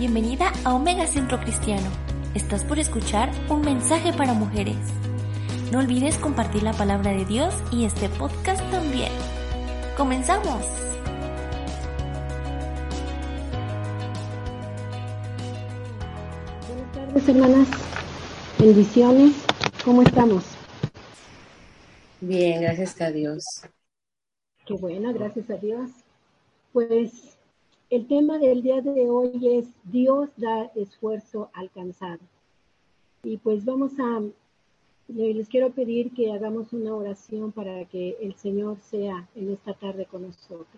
[0.00, 1.86] Bienvenida a Omega Centro Cristiano.
[2.34, 4.78] Estás por escuchar un mensaje para mujeres.
[5.72, 9.12] No olvides compartir la palabra de Dios y este podcast también.
[9.98, 10.64] ¡Comenzamos!
[16.66, 17.68] Buenas tardes, hermanas.
[18.58, 19.44] Bendiciones.
[19.84, 20.44] ¿Cómo estamos?
[22.22, 23.44] Bien, gracias a Dios.
[24.64, 25.90] Qué bueno, gracias a Dios.
[26.72, 27.36] Pues
[27.90, 32.20] el tema del día de hoy es Dios da esfuerzo alcanzado.
[33.24, 34.22] Y pues vamos a,
[35.08, 40.06] les quiero pedir que hagamos una oración para que el Señor sea en esta tarde
[40.06, 40.68] con nosotros.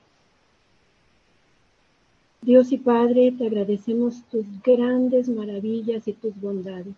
[2.40, 6.96] Dios y Padre, te agradecemos tus grandes maravillas y tus bondades.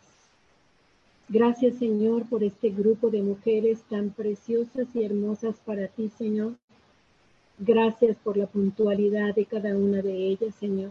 [1.29, 6.55] Gracias Señor por este grupo de mujeres tan preciosas y hermosas para ti, Señor
[7.59, 10.91] Gracias por la puntualidad de cada una de ellas, Señor.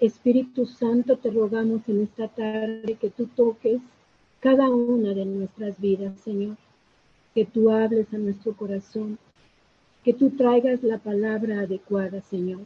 [0.00, 3.82] Espíritu Santo, te rogamos en esta tarde que tú toques
[4.40, 6.56] cada una de nuestras vidas, Señor.
[7.34, 9.18] Que tú hables a nuestro corazón.
[10.02, 12.62] Que tú traigas la palabra adecuada, Señor.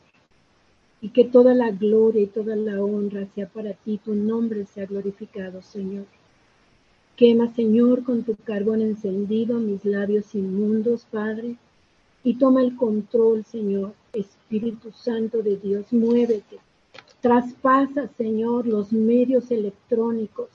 [1.01, 4.87] Y que toda la gloria y toda la honra sea para ti, tu nombre sea
[4.87, 6.05] glorificado, Señor.
[7.17, 11.57] Quema, Señor, con tu carbón encendido mis labios inmundos, Padre
[12.25, 13.95] y toma el control, Señor.
[14.13, 16.59] Espíritu Santo de Dios, muévete.
[17.21, 20.49] Traspasa, Señor, los medios electrónicos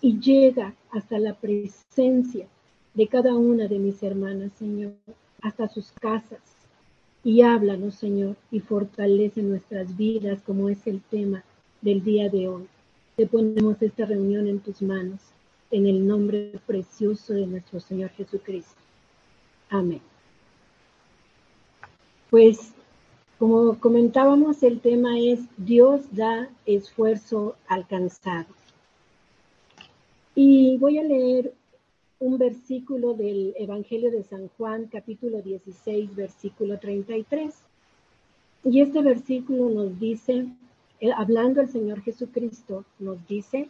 [0.00, 2.46] y llega hasta la presencia
[2.94, 4.92] de cada una de mis hermanas, Señor,
[5.40, 6.40] hasta sus casas.
[7.24, 11.44] Y háblanos, Señor, y fortalece nuestras vidas como es el tema
[11.80, 12.66] del día de hoy.
[13.16, 15.20] Te ponemos esta reunión en tus manos,
[15.70, 18.80] en el nombre precioso de nuestro Señor Jesucristo.
[19.70, 20.11] Amén.
[22.32, 22.72] Pues
[23.38, 28.46] como comentábamos, el tema es Dios da esfuerzo alcanzado.
[30.34, 31.52] Y voy a leer
[32.20, 37.54] un versículo del Evangelio de San Juan, capítulo 16, versículo 33.
[38.64, 40.46] Y este versículo nos dice,
[41.00, 43.68] eh, hablando el Señor Jesucristo, nos dice,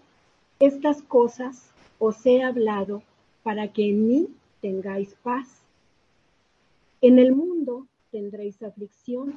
[0.60, 1.68] estas cosas
[1.98, 3.02] os he hablado
[3.42, 4.28] para que en mí
[4.60, 5.48] tengáis paz.
[7.00, 9.34] En el mundo tendréis aflicción,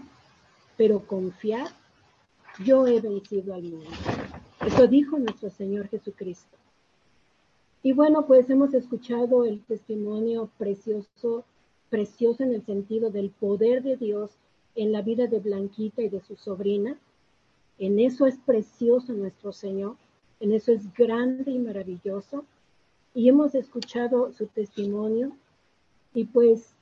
[0.77, 1.69] pero confiad,
[2.63, 3.89] yo he vencido al mundo.
[4.65, 6.57] Eso dijo nuestro Señor Jesucristo.
[7.81, 11.45] Y bueno, pues hemos escuchado el testimonio precioso,
[11.89, 14.31] precioso en el sentido del poder de Dios
[14.75, 16.97] en la vida de Blanquita y de su sobrina.
[17.77, 19.95] En eso es precioso nuestro Señor,
[20.39, 22.43] en eso es grande y maravilloso.
[23.13, 25.31] Y hemos escuchado su testimonio
[26.13, 26.74] y pues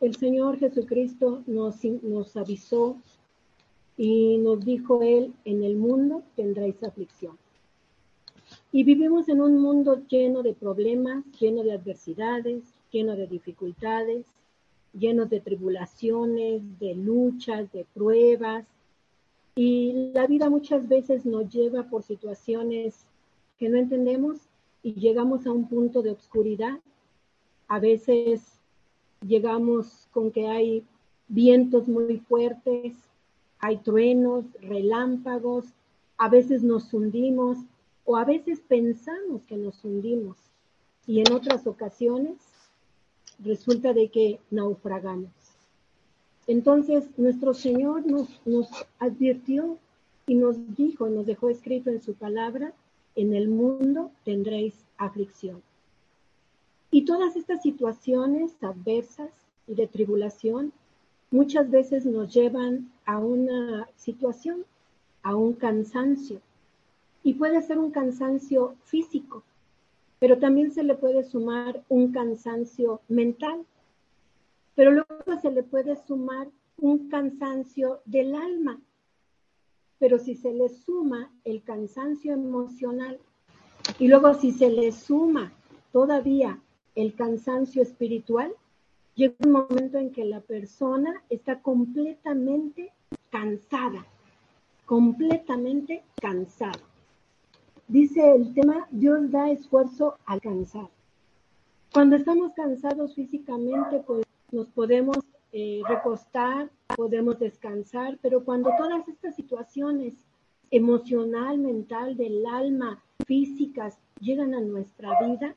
[0.00, 2.96] el Señor Jesucristo nos, avisó
[3.98, 7.36] y nos dijo Él, en el mundo tendréis aflicción.
[8.72, 14.24] Y vivimos en un mundo lleno de problemas, lleno de adversidades, lleno de dificultades,
[14.94, 18.64] lleno de tribulaciones, de luchas, de pruebas.
[19.54, 23.04] Y la vida muchas veces nos lleva por situaciones
[23.58, 24.38] que no entendemos
[24.82, 26.80] y llegamos a un punto de obscuridad.
[27.68, 28.59] A veces
[29.26, 30.84] llegamos con que hay
[31.28, 32.94] vientos muy fuertes,
[33.58, 35.66] hay truenos, relámpagos,
[36.16, 37.58] a veces nos hundimos
[38.04, 40.36] o a veces pensamos que nos hundimos
[41.06, 42.36] y en otras ocasiones
[43.38, 45.30] resulta de que naufragamos.
[46.46, 49.78] Entonces nuestro Señor nos, advirtió
[50.26, 52.72] y nos dijo, nos dejó escrito en su palabra,
[53.14, 55.62] en el mundo tendréis aflicción.
[56.92, 59.30] Y todas estas situaciones adversas
[59.68, 60.72] y de tribulación
[61.30, 64.64] muchas veces nos llevan a una situación,
[65.22, 66.40] a un cansancio.
[67.22, 69.44] Y puede ser un cansancio físico,
[70.18, 73.64] pero también se le puede sumar un cansancio mental.
[74.74, 76.48] Pero luego se le puede sumar
[76.78, 78.80] un cansancio del alma.
[80.00, 83.20] Pero si se le suma el cansancio emocional
[83.98, 85.52] y luego si se le suma
[85.92, 86.58] todavía
[86.94, 88.52] el cansancio espiritual,
[89.14, 92.92] llega un momento en que la persona está completamente
[93.30, 94.06] cansada,
[94.86, 96.80] completamente cansada.
[97.88, 100.88] Dice el tema, Dios da esfuerzo al cansar.
[101.92, 105.18] Cuando estamos cansados físicamente, pues nos podemos
[105.52, 110.14] eh, recostar, podemos descansar, pero cuando todas estas situaciones
[110.70, 115.56] emocional, mental, del alma, físicas, llegan a nuestra vida,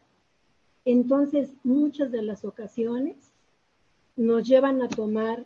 [0.86, 3.16] entonces, muchas de las ocasiones
[4.16, 5.44] nos llevan a tomar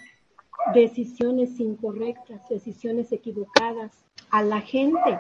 [0.74, 3.92] decisiones incorrectas, decisiones equivocadas,
[4.30, 5.20] a la gente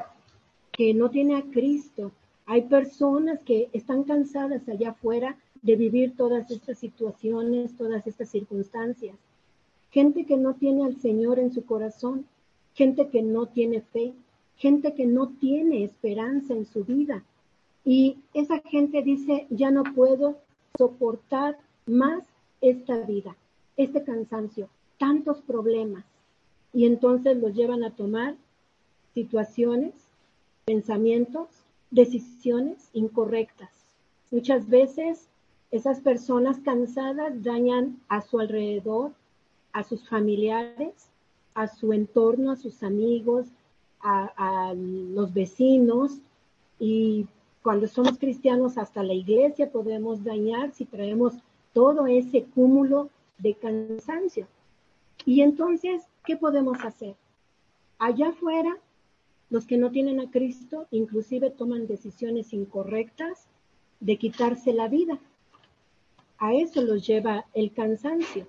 [0.71, 2.11] que no tiene a Cristo.
[2.45, 9.15] Hay personas que están cansadas allá afuera de vivir todas estas situaciones, todas estas circunstancias.
[9.91, 12.25] Gente que no tiene al Señor en su corazón,
[12.73, 14.13] gente que no tiene fe,
[14.55, 17.23] gente que no tiene esperanza en su vida.
[17.89, 20.35] Y esa gente dice, ya no puedo
[20.77, 22.21] soportar más
[22.59, 23.37] esta vida,
[23.77, 24.67] este cansancio,
[24.97, 26.03] tantos problemas.
[26.73, 28.35] Y entonces los llevan a tomar
[29.13, 29.93] situaciones,
[30.65, 31.47] pensamientos,
[31.89, 33.69] decisiones incorrectas.
[34.31, 35.29] Muchas veces
[35.71, 39.13] esas personas cansadas dañan a su alrededor,
[39.71, 41.07] a sus familiares,
[41.53, 43.47] a su entorno, a sus amigos,
[44.01, 46.17] a, los vecinos
[46.79, 47.27] y
[47.63, 51.33] cuando somos cristianos hasta la iglesia podemos dañar si traemos
[51.73, 54.47] todo ese cúmulo de cansancio.
[55.25, 57.15] Y entonces, ¿qué podemos hacer?
[57.99, 58.77] Allá afuera,
[59.49, 63.47] los que no tienen a Cristo inclusive toman decisiones incorrectas
[63.99, 65.19] de quitarse la vida.
[66.37, 68.47] A eso los lleva el cansancio.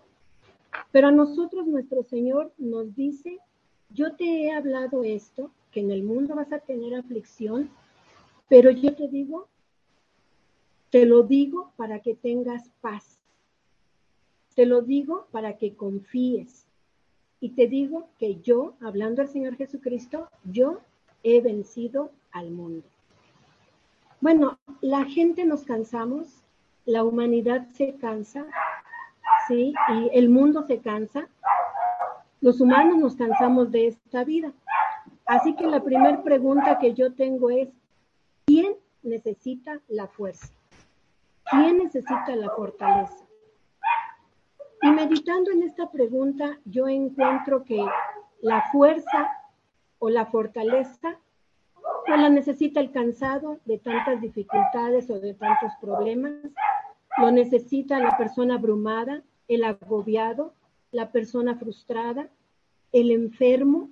[0.92, 3.38] Pero a nosotros nuestro Señor nos dice,
[3.90, 7.70] yo te he hablado esto, que en el mundo vas a tener aflicción,
[8.48, 9.48] pero yo te digo,
[10.90, 13.18] te lo digo para que tengas paz.
[14.54, 16.66] Te lo digo para que confíes.
[17.40, 20.80] Y te digo que yo, hablando al Señor Jesucristo, yo
[21.22, 22.84] he vencido al mundo.
[24.20, 26.42] Bueno, la gente nos cansamos,
[26.86, 28.46] la humanidad se cansa,
[29.46, 29.72] ¿sí?
[29.94, 31.28] Y el mundo se cansa.
[32.40, 34.52] Los humanos nos cansamos de esta vida.
[35.26, 37.68] Así que la primera pregunta que yo tengo es,
[38.48, 40.48] ¿quién necesita la fuerza?
[41.50, 43.26] ¿Quién necesita la fortaleza?
[44.80, 47.84] Y meditando en esta pregunta, yo encuentro que
[48.40, 49.30] la fuerza
[49.98, 51.18] o la fortaleza
[52.06, 56.32] pues la necesita el cansado de tantas dificultades o de tantos problemas,
[57.18, 60.54] lo necesita la persona abrumada, el agobiado,
[60.90, 62.30] la persona frustrada,
[62.92, 63.90] el enfermo,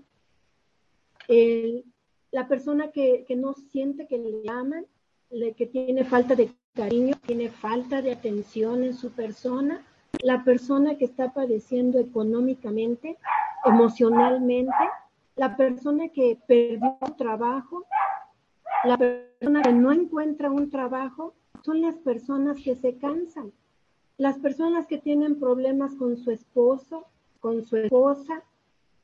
[2.33, 4.87] la persona que, no siente que le aman,
[5.57, 9.83] que tiene falta de cariño, tiene falta de atención en su persona,
[10.23, 13.17] la persona que está padeciendo económicamente,
[13.65, 14.75] emocionalmente,
[15.37, 17.85] la persona que perdió trabajo,
[18.85, 21.35] la persona que no encuentra un trabajo,
[21.65, 23.53] son las personas que se cansan.
[24.19, 27.07] Las personas que tienen problemas con su esposo,
[27.41, 28.43] con su esposa,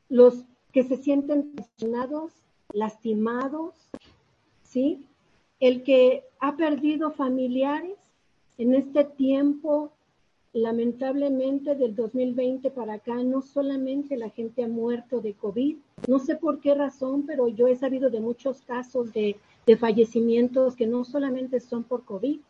[0.08, 2.32] los que se sienten presionados,
[2.72, 3.74] lastimados,
[4.62, 5.04] ¿sí?
[5.60, 7.96] El que ha perdido familiares
[8.58, 9.92] en este tiempo,
[10.52, 15.76] lamentablemente del 2020 para acá, no solamente la gente ha muerto de COVID,
[16.08, 19.36] no sé por qué razón, pero yo he sabido de muchos casos de,
[19.66, 22.40] de fallecimientos que no solamente son por COVID,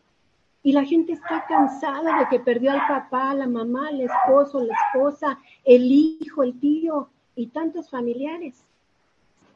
[0.65, 4.75] y la gente está cansada de que perdió al papá, la mamá, el esposo, la
[4.75, 8.65] esposa, el hijo, el tío y tantos familiares.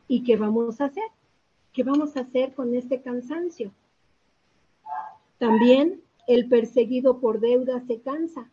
[0.09, 1.05] ¿Y qué vamos a hacer?
[1.73, 3.73] ¿Qué vamos a hacer con este cansancio?
[5.39, 8.51] También el perseguido por deuda se cansa.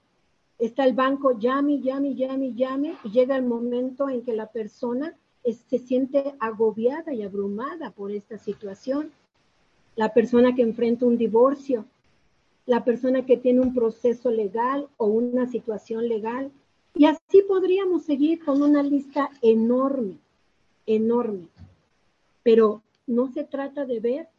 [0.59, 5.15] Está el banco, llame, llame, llame, llame, y llega el momento en que la persona
[5.43, 9.11] se siente agobiada y abrumada por esta situación.
[9.95, 11.85] La persona que enfrenta un divorcio,
[12.65, 16.51] la persona que tiene un proceso legal o una situación legal.
[16.95, 20.17] Y así podríamos seguir con una lista enorme,
[20.85, 21.47] enorme.
[22.43, 24.29] Pero no se trata de ver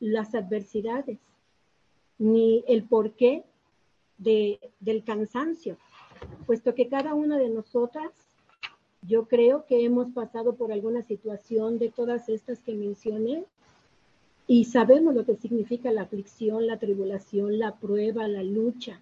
[0.00, 1.18] las adversidades
[2.18, 3.44] ni el porqué
[4.18, 5.76] de, del cansancio,
[6.46, 8.12] puesto que cada una de nosotras,
[9.02, 13.44] yo creo que hemos pasado por alguna situación de todas estas que mencioné
[14.46, 19.00] y sabemos lo que significa la aflicción, la tribulación, la prueba, la lucha.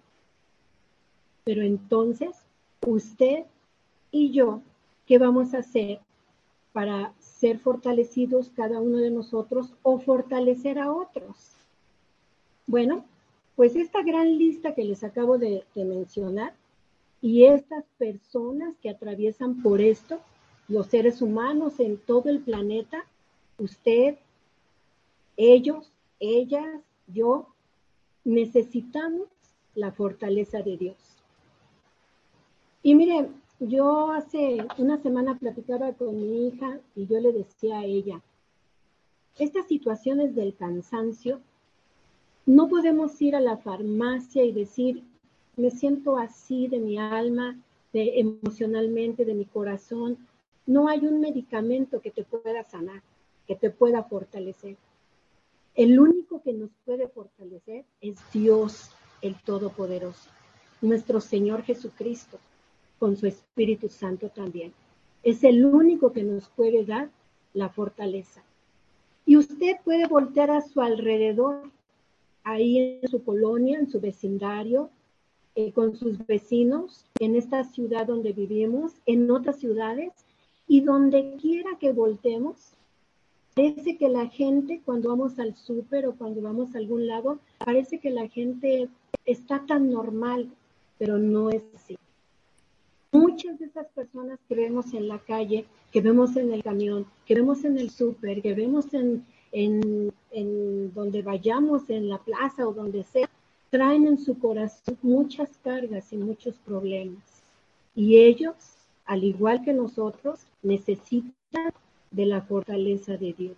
[1.43, 2.29] Pero entonces,
[2.85, 3.45] usted
[4.11, 4.61] y yo,
[5.05, 5.99] ¿qué vamos a hacer
[6.73, 11.51] para ser fortalecidos cada uno de nosotros o fortalecer a otros?
[12.67, 13.05] Bueno,
[13.55, 16.55] pues esta gran lista que les acabo de, mencionar
[17.21, 20.19] y estas personas que atraviesan por esto,
[20.67, 23.05] los seres humanos en todo el planeta,
[23.57, 24.15] usted,
[25.37, 27.47] ellos, ellas, yo,
[28.23, 29.27] necesitamos
[29.75, 30.97] la fortaleza de Dios.
[32.83, 33.29] Y mire,
[33.61, 38.19] yo hace una semana platicaba con mi hija y yo le decía a ella,
[39.37, 41.39] estas situaciones del cansancio,
[42.47, 45.03] no podemos ir a la farmacia y decir,
[45.57, 47.55] me siento así de mi alma,
[47.93, 50.17] de, emocionalmente, de mi corazón,
[50.65, 53.03] no hay un medicamento que te pueda sanar,
[53.47, 54.75] que te pueda fortalecer.
[55.75, 58.89] El único que nos puede fortalecer es Dios,
[59.21, 60.31] el Todopoderoso,
[60.81, 62.39] nuestro Señor Jesucristo,
[63.01, 64.73] con su Espíritu Santo también.
[65.23, 67.09] Es el único que nos puede dar
[67.51, 68.43] la fortaleza.
[69.25, 71.71] Y usted puede voltear a su alrededor,
[72.43, 74.91] ahí en su colonia, en su vecindario,
[75.55, 80.13] eh, con sus vecinos, en esta ciudad donde vivimos, en otras ciudades,
[80.67, 82.75] y donde quiera que voltemos,
[83.55, 87.97] parece que la gente, cuando vamos al súper o cuando vamos a algún lado, parece
[87.97, 88.89] que la gente
[89.25, 90.51] está tan normal,
[90.99, 91.97] pero no es así.
[93.13, 97.35] Muchas de esas personas que vemos en la calle, que vemos en el camión, que
[97.35, 99.25] vemos en el súper, que vemos en,
[100.93, 103.29] donde vayamos, en la plaza o donde sea,
[103.69, 107.43] traen en su corazón muchas cargas y muchos problemas.
[107.95, 108.55] Y ellos,
[109.05, 111.33] al igual que nosotros, necesitan
[112.11, 113.57] de la fortaleza de Dios.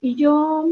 [0.00, 0.68] Y yo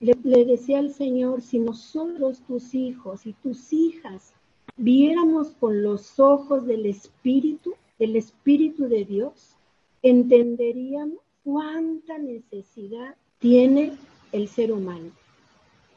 [0.00, 4.32] le, le, decía al Señor, si nosotros, tus hijos y tus hijas,
[4.76, 9.56] viéramos con los ojos del Espíritu, del Espíritu de Dios,
[10.02, 13.96] entenderíamos cuánta necesidad tiene
[14.32, 15.10] el ser humano.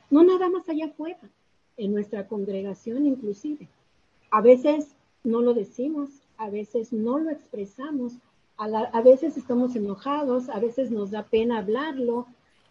[0.09, 1.19] No nada más allá afuera,
[1.77, 3.67] en nuestra congregación inclusive.
[4.31, 8.13] A veces no lo decimos, a veces no lo expresamos,
[8.57, 12.27] a, a veces estamos enojados, a veces nos da pena hablarlo,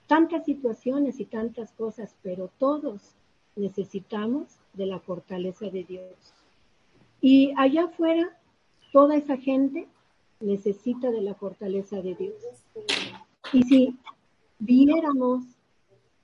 [0.07, 3.15] tantas situaciones y tantas cosas, pero todos
[3.59, 6.15] necesitamos de la fortaleza de Dios.
[7.21, 8.37] Y allá afuera,
[8.93, 9.87] toda esa gente
[10.41, 12.37] necesita de la fortaleza de Dios.
[13.53, 13.97] Y si
[14.59, 15.45] viéramos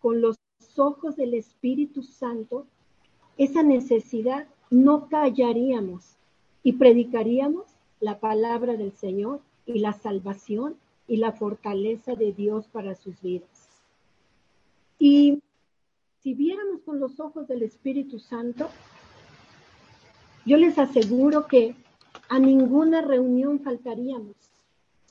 [0.00, 0.36] con los
[0.76, 2.66] ojos del Espíritu Santo
[3.36, 6.16] esa necesidad, no callaríamos
[6.62, 7.66] y predicaríamos
[8.00, 10.76] la palabra del Señor y la salvación
[11.08, 13.68] y la fortaleza de Dios para sus vidas.
[14.98, 15.42] Y
[16.24, 18.70] si viéramos con los ojos del Espíritu Santo,
[20.46, 21.76] yo les aseguro que
[22.30, 24.34] a ninguna reunión faltaríamos,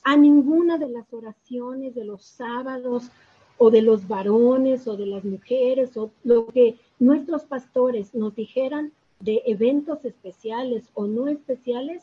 [0.02, 3.12] a ninguna de las oraciones de los sábados
[3.58, 8.92] o de los varones o de las mujeres o lo que nuestros pastores nos dijeran
[9.20, 12.02] de eventos especiales o no especiales,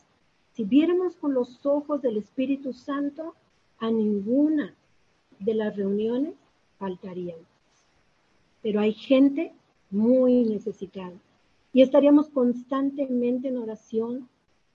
[0.54, 3.36] si viéramos con los ojos del Espíritu Santo,
[3.78, 4.74] a ninguna
[5.40, 6.36] de las reuniones
[6.80, 7.51] faltaríamos
[8.62, 9.54] pero hay gente
[9.90, 11.14] muy necesitada.
[11.74, 14.30] Y estaríamos constantemente en oración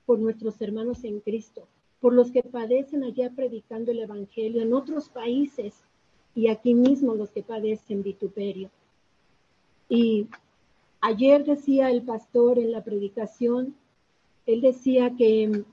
[0.07, 1.66] por nuestros hermanos en Cristo,
[2.00, 5.75] por los que padecen allá predicando el Evangelio en otros países
[6.35, 8.71] y aquí mismo los que padecen vituperio.
[9.88, 10.28] Y
[11.00, 13.75] ayer decía el pastor en la predicación,
[14.47, 15.64] él decía que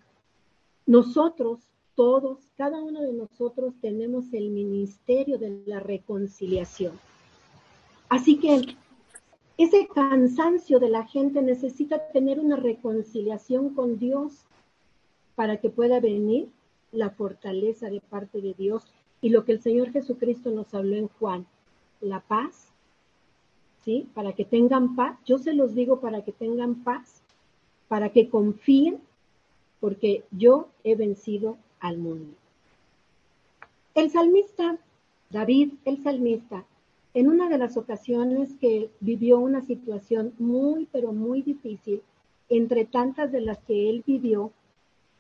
[0.86, 1.60] nosotros,
[1.96, 6.94] todos, cada uno de nosotros tenemos el ministerio de la reconciliación.
[8.10, 8.76] Así que
[9.58, 14.46] ese cansancio de la gente necesita tener una reconciliación con Dios
[15.36, 16.50] para que pueda venir
[16.92, 18.84] la fortaleza de parte de Dios
[19.22, 21.46] y lo que el Señor Jesucristo nos habló en Juan,
[22.02, 22.68] la paz,
[23.84, 24.08] ¿sí?
[24.14, 27.22] Para que tengan paz, yo se los digo para que tengan paz,
[27.88, 29.00] para que confíen,
[29.80, 32.34] porque yo he vencido al mundo.
[33.96, 34.78] El salmista,
[35.30, 36.66] David, el salmista,
[37.14, 42.02] en una de las ocasiones que vivió una situación muy, pero muy difícil,
[42.50, 44.52] entre tantas de las que él vivió,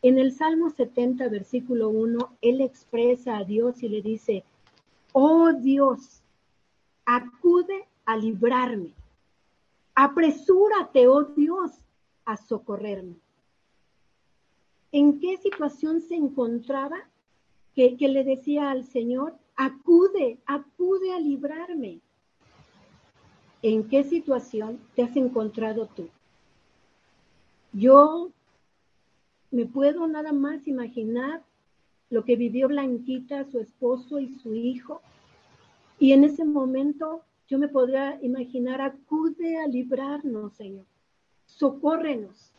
[0.01, 4.43] en el Salmo 70, versículo 1, él expresa a Dios y le dice,
[5.13, 6.21] oh Dios,
[7.05, 8.93] acude a librarme,
[9.95, 11.71] apresúrate, oh Dios,
[12.25, 13.15] a socorrerme.
[14.91, 16.97] ¿En qué situación se encontraba
[17.73, 22.01] que, que le decía al Señor, Acude, acude a librarme.
[23.61, 26.09] ¿En qué situación te has encontrado tú?
[27.71, 28.31] Yo
[29.51, 31.43] me puedo nada más imaginar
[32.09, 35.01] lo que vivió Blanquita, su esposo y su hijo.
[35.99, 40.85] Y en ese momento yo me podría imaginar, acude a librarnos, Señor.
[41.45, 42.51] Socórrenos.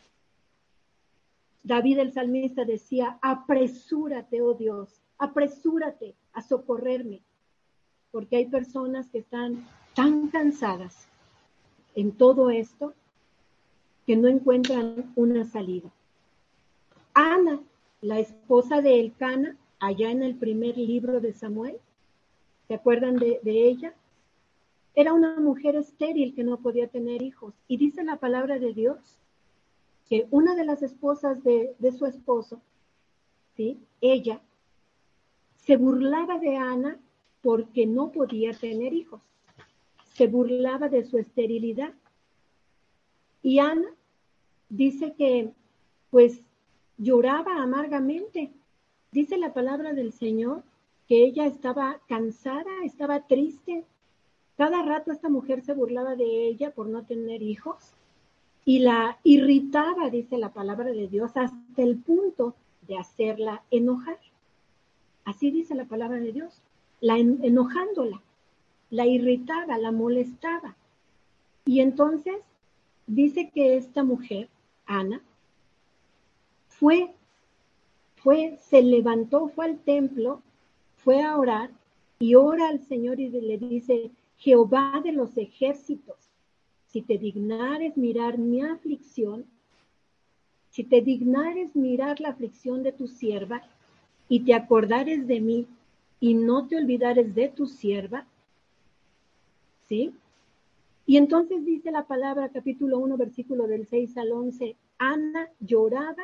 [1.63, 7.21] David el salmista decía, apresúrate, oh Dios, apresúrate a socorrerme,
[8.11, 11.07] porque hay personas que están tan cansadas
[11.95, 12.93] en todo esto
[14.05, 15.89] que no encuentran una salida.
[17.13, 17.59] Ana,
[18.01, 21.77] la esposa de Elcana, allá en el primer libro de Samuel,
[22.67, 23.93] ¿se acuerdan de, de ella?
[24.93, 27.53] Era una mujer estéril que no podía tener hijos.
[27.67, 28.99] Y dice la palabra de Dios
[30.07, 32.61] que una de las esposas de, de su esposo
[33.55, 33.79] ¿sí?
[34.01, 34.41] Ella
[35.65, 36.99] se burlaba de Ana
[37.41, 39.21] porque no podía tener hijos.
[40.13, 41.93] Se burlaba de su esterilidad.
[43.41, 43.87] Y Ana
[44.69, 45.51] dice que
[46.09, 46.41] pues
[46.97, 48.51] lloraba amargamente.
[49.11, 50.63] Dice la palabra del Señor
[51.07, 53.85] que ella estaba cansada, estaba triste.
[54.57, 57.93] Cada rato esta mujer se burlaba de ella por no tener hijos
[58.65, 62.55] y la irritaba, dice la palabra de Dios, hasta el punto
[62.87, 64.17] de hacerla enojar.
[65.25, 66.61] Así dice la palabra de Dios,
[67.01, 68.21] la enojándola,
[68.91, 70.75] la irritaba, la molestaba.
[71.65, 72.35] Y entonces
[73.07, 74.49] dice que esta mujer,
[74.85, 75.21] Ana,
[76.67, 77.11] fue,
[78.17, 80.41] fue, se levantó, fue al templo,
[80.95, 81.71] fue a orar
[82.19, 86.17] y ora al Señor y le dice, Jehová de los ejércitos,
[86.87, 89.45] si te dignares mirar mi aflicción,
[90.69, 93.63] si te dignares mirar la aflicción de tu sierva
[94.27, 95.67] y te acordares de mí
[96.19, 98.25] y no te olvidares de tu sierva,
[99.87, 100.13] ¿sí?
[101.05, 106.23] Y entonces dice la palabra, capítulo 1, versículo del 6 al 11, Ana lloraba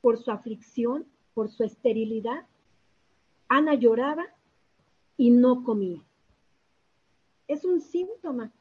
[0.00, 2.46] por su aflicción, por su esterilidad.
[3.48, 4.26] Ana lloraba
[5.16, 6.00] y no comía.
[7.48, 8.52] Es un síntoma,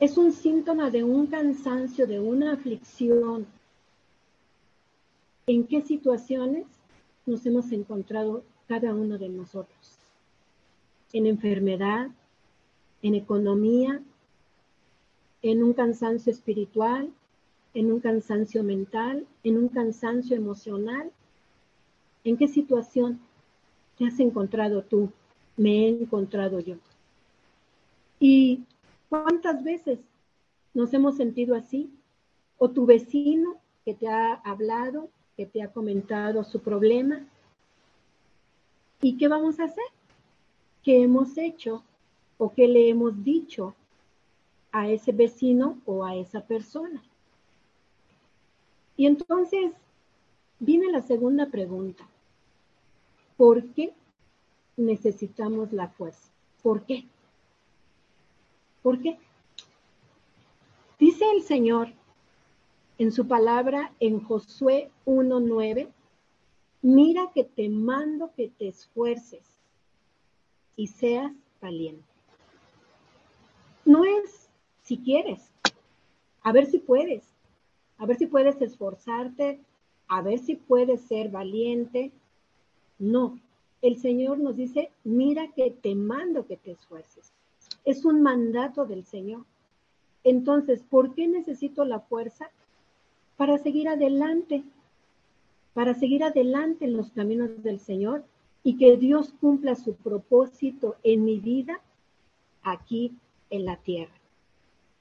[0.00, 3.46] es un síntoma de un cansancio, de una aflicción.
[5.46, 6.66] ¿En qué situaciones
[7.26, 9.98] nos hemos encontrado cada uno de nosotros?
[11.12, 12.08] En enfermedad,
[13.02, 14.02] en economía,
[15.42, 17.12] en un cansancio espiritual,
[17.74, 21.10] en un cansancio mental, en un cansancio emocional?
[22.24, 23.20] ¿En qué situación
[23.98, 25.10] te has encontrado tú?
[25.56, 26.76] Me he encontrado yo.
[28.20, 28.62] ¿Y
[29.08, 29.98] cuántas veces
[30.74, 31.90] nos hemos sentido así?
[32.58, 37.24] ¿O tu vecino que te ha hablado, que te ha comentado su problema?
[39.00, 39.84] ¿Y qué vamos a hacer?
[40.82, 41.82] ¿Qué hemos hecho
[42.38, 43.74] o qué le hemos dicho
[44.70, 47.02] a ese vecino o a esa persona?
[48.96, 49.72] Y entonces
[50.58, 52.06] viene la segunda pregunta.
[53.36, 53.92] ¿Por qué
[54.76, 56.30] necesitamos la fuerza?
[56.62, 57.06] ¿Por qué?
[58.82, 59.18] ¿Por qué?
[60.98, 61.92] Dice el Señor
[63.02, 65.88] en su palabra en Josué 1.9,
[66.82, 69.42] mira que te mando que te esfuerces
[70.76, 72.04] y seas valiente.
[73.84, 74.48] No es
[74.82, 75.50] si quieres,
[76.42, 77.24] a ver si puedes,
[77.98, 79.58] a ver si puedes esforzarte,
[80.06, 82.12] a ver si puedes ser valiente.
[83.00, 83.40] No,
[83.80, 87.32] el Señor nos dice, mira que te mando que te esfuerces.
[87.84, 89.44] Es un mandato del Señor.
[90.22, 92.48] Entonces, ¿por qué necesito la fuerza?
[93.42, 94.62] Para seguir adelante,
[95.74, 98.22] para seguir adelante en los caminos del Señor
[98.62, 101.80] y que Dios cumpla su propósito en mi vida
[102.62, 103.16] aquí
[103.50, 104.14] en la tierra.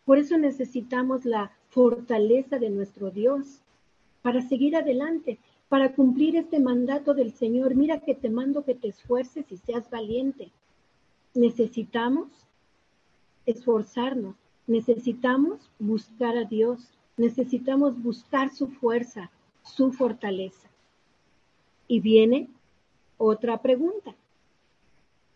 [0.05, 3.61] Por eso necesitamos la fortaleza de nuestro Dios
[4.23, 5.37] para seguir adelante,
[5.69, 7.75] para cumplir este mandato del Señor.
[7.75, 10.49] Mira que te mando que te esfuerces y seas valiente.
[11.35, 12.27] Necesitamos
[13.45, 19.31] esforzarnos, necesitamos buscar a Dios, necesitamos buscar su fuerza,
[19.63, 20.67] su fortaleza.
[21.87, 22.49] Y viene
[23.17, 24.13] otra pregunta.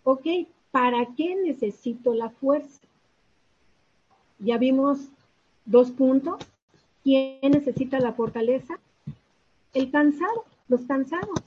[0.04, 0.26] Ok,
[0.72, 2.82] ¿para qué necesito la fuerza?
[4.40, 5.10] Ya vimos
[5.66, 6.38] Dos puntos.
[7.04, 8.80] ¿Quién necesita la fortaleza?
[9.74, 11.42] El cansado, los cansados.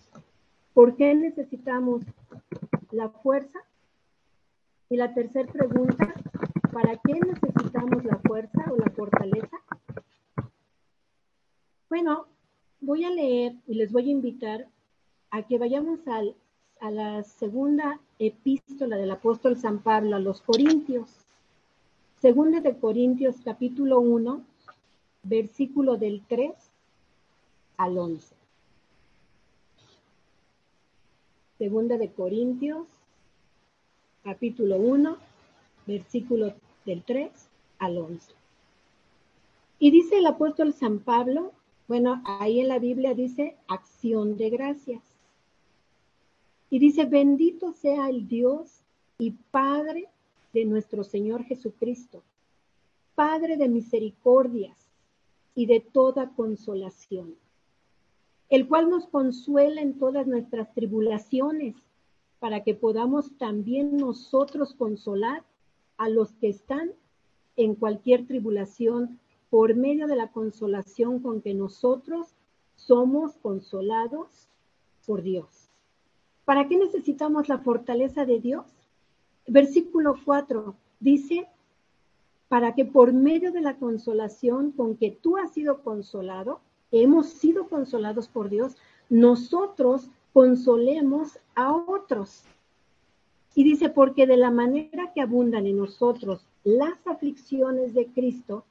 [0.75, 2.03] ¿Por qué necesitamos
[2.91, 3.61] la fuerza?
[4.91, 6.15] Y la tercera pregunta,
[6.73, 9.57] ¿para qué necesitamos la fuerza o la fortaleza?
[11.89, 12.27] Bueno,
[12.81, 14.69] voy a leer y les voy a invitar
[15.31, 21.09] a que vayamos a la segunda epístola del apóstol San Pablo a los Corintios.
[22.21, 24.45] Segunda de Corintios capítulo 1,
[25.23, 26.53] versículo del 3
[27.79, 28.35] al 11.
[31.57, 32.87] Segunda de Corintios
[34.25, 35.17] capítulo 1,
[35.87, 36.53] versículo
[36.85, 37.31] del 3
[37.79, 38.35] al 11.
[39.79, 41.53] Y dice el apóstol San Pablo,
[41.89, 45.03] bueno, ahí en la Biblia dice acción de gracias.
[46.69, 48.83] Y dice, bendito sea el Dios
[49.19, 50.07] y Padre
[50.53, 52.23] de nuestro Señor Jesucristo,
[53.15, 54.77] Padre de misericordias
[55.55, 57.35] y de toda consolación,
[58.51, 61.75] el cual nos consuela en todas nuestras tribulaciones,
[62.39, 65.43] para que podamos también nosotros consolar
[65.97, 66.93] a los que están
[67.57, 69.19] en cualquier tribulación
[69.51, 72.35] por medio de la consolación con que nosotros
[72.75, 74.49] somos consolados
[75.07, 75.71] por Dios.
[76.45, 78.67] ¿Para qué necesitamos la fortaleza de Dios?
[79.47, 81.49] Versículo 4 dice,
[82.49, 87.69] para que por medio de la consolación con que tú has sido consolado, hemos sido
[87.69, 88.77] consolados por Dios,
[89.11, 92.45] nosotros consolemos a otros.
[93.55, 98.65] Y dice, porque de la manera que abundan en nosotros las aflicciones de Cristo,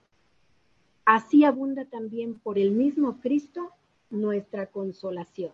[1.08, 3.72] así abunda también por el mismo Cristo
[4.10, 5.54] nuestra consolación.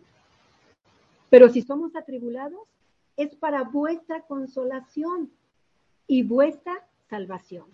[1.30, 2.68] Pero si somos atribulados,
[3.18, 5.30] es para vuestra consolación
[6.08, 6.74] y vuestra
[7.08, 7.66] salvación.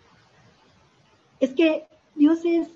[1.40, 2.68] Es que Dios es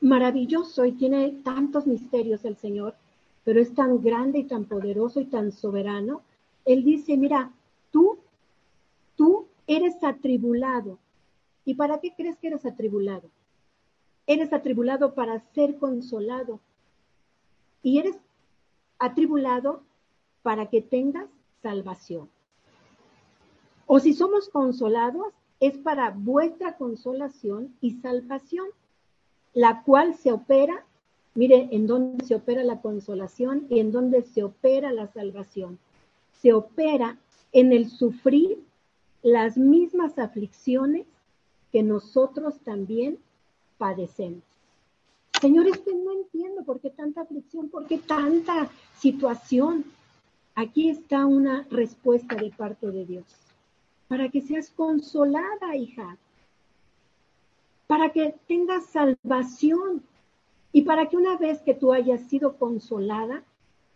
[0.00, 2.96] maravilloso y tiene tantos misterios el Señor,
[3.44, 6.22] pero es tan grande y tan poderoso y tan soberano.
[6.64, 7.52] Él dice, mira,
[7.92, 8.18] tú,
[9.14, 10.98] tú eres atribulado.
[11.64, 13.30] ¿Y para qué crees que eres atribulado?
[14.26, 16.60] Eres atribulado para ser consolado.
[17.82, 18.16] Y eres
[18.98, 19.82] atribulado
[20.42, 21.28] para que tengas
[21.62, 22.28] salvación.
[23.86, 25.26] O si somos consolados,
[25.60, 28.66] es para vuestra consolación y salvación,
[29.54, 30.84] la cual se opera,
[31.34, 35.78] mire, en dónde se opera la consolación y en dónde se opera la salvación.
[36.40, 37.18] Se opera
[37.52, 38.58] en el sufrir
[39.22, 41.06] las mismas aflicciones
[41.70, 43.18] que nosotros también
[43.82, 44.44] padecemos.
[45.40, 49.84] Señores, que no entiendo por qué tanta aflicción, por qué tanta situación.
[50.54, 53.24] Aquí está una respuesta de parte de Dios.
[54.06, 56.16] Para que seas consolada, hija.
[57.88, 60.04] Para que tengas salvación.
[60.72, 63.42] Y para que una vez que tú hayas sido consolada,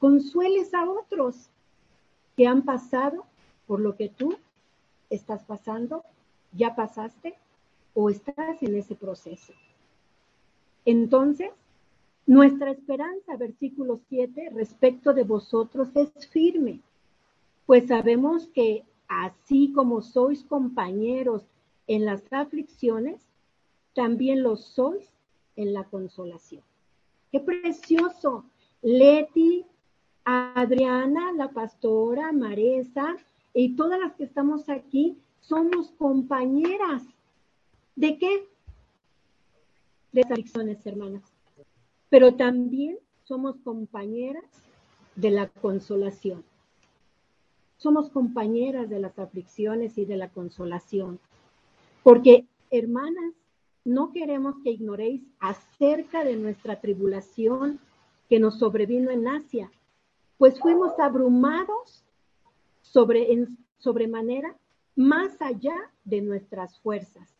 [0.01, 1.49] consueles a otros
[2.37, 3.25] que han pasado
[3.68, 4.37] por lo que tú
[5.11, 6.03] estás pasando,
[6.51, 7.37] ya pasaste
[7.94, 9.53] o estás en ese proceso.
[10.87, 11.51] Entonces,
[12.27, 16.81] nuestra esperanza, versículo 7, respecto de vosotros es firme,
[17.66, 21.44] pues sabemos que así como sois compañeros
[21.87, 23.20] en las aflicciones,
[23.94, 25.12] también lo sois
[25.57, 26.62] en la consolación.
[27.33, 28.44] Qué precioso.
[28.83, 29.64] Leti,
[30.25, 33.16] Adriana, la pastora, Maresa
[33.55, 37.03] y todas las que estamos aquí somos compañeras.
[37.94, 38.49] ¿De qué?
[40.17, 41.23] De hermanas.
[42.09, 44.47] Pero también somos compañeras
[45.15, 46.43] de la consolación.
[47.77, 51.21] Somos compañeras de las aflicciones y de la consolación.
[52.03, 53.35] Porque, hermanas,
[53.85, 57.79] no queremos que ignoréis acerca de nuestra tribulación
[58.31, 59.71] que nos sobrevino en Asia,
[60.39, 62.07] pues fuimos abrumados
[62.81, 64.57] sobre, en sobremanera
[64.95, 67.36] más allá de nuestras fuerzas,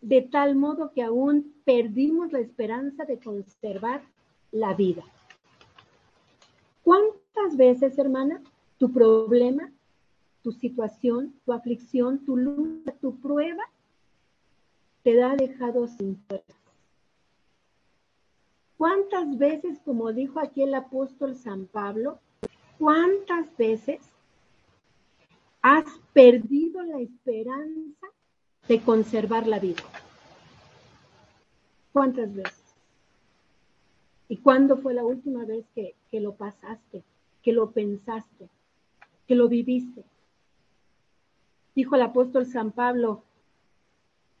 [0.00, 4.02] de tal modo que aún perdimos la esperanza de conservar
[4.50, 5.02] la vida.
[6.82, 8.42] ¿Cuántas veces, hermana,
[8.78, 9.70] tu problema,
[10.42, 13.62] tu situación, tu aflicción, tu lucha, tu prueba,
[15.02, 16.56] te ha dejado sin fuerzas?
[18.76, 22.20] ¿Cuántas veces, como dijo aquí el apóstol San Pablo,
[22.78, 24.00] cuántas veces
[25.60, 28.06] has perdido la esperanza
[28.68, 29.82] de conservar la vida.
[31.92, 32.74] ¿Cuántas veces?
[34.28, 37.02] ¿Y cuándo fue la última vez que, que lo pasaste,
[37.42, 38.48] que lo pensaste,
[39.26, 40.04] que lo viviste?
[41.74, 43.22] Dijo el apóstol San Pablo,